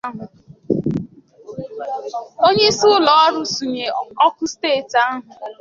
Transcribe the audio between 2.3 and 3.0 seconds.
onyeisi